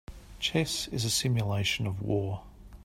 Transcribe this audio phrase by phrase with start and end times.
[0.39, 2.41] Chess is a simulation of war.